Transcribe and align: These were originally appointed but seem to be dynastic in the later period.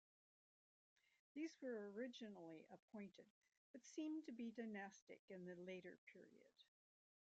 These 1.35 1.57
were 1.61 1.91
originally 1.91 2.65
appointed 2.71 3.27
but 3.71 3.85
seem 3.85 4.23
to 4.23 4.31
be 4.31 4.49
dynastic 4.49 5.21
in 5.29 5.45
the 5.45 5.53
later 5.53 5.99
period. 6.11 6.63